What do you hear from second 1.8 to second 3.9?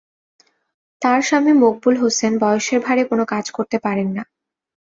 হোসেন বয়সের ভারে কোনো কাজ করতে